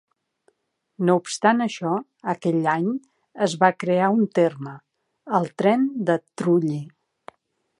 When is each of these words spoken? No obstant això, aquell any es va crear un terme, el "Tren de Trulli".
No 1.09 1.15
obstant 1.19 1.65
això, 1.65 1.91
aquell 2.33 2.65
any 2.73 2.87
es 3.49 3.55
va 3.65 3.69
crear 3.85 4.09
un 4.15 4.25
terme, 4.39 4.73
el 5.41 5.49
"Tren 5.63 5.89
de 6.09 6.17
Trulli". 6.43 6.81